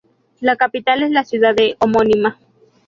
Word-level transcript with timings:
La 0.39 0.55
capital 0.55 1.03
es 1.03 1.11
la 1.11 1.23
ciudad 1.23 1.53
de 1.53 1.75
homónima. 1.77 2.39